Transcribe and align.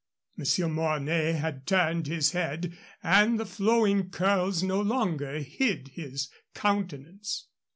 Monsieur 0.35 0.67
Mornay 0.67 1.33
had 1.33 1.67
turned 1.67 2.07
his 2.07 2.31
head, 2.31 2.75
and 3.03 3.39
the 3.39 3.45
flowing 3.45 4.09
curls 4.09 4.63
no 4.63 4.81
longer 4.81 5.37
hid 5.41 5.89
his 5.89 6.27
countenance. 6.55 7.45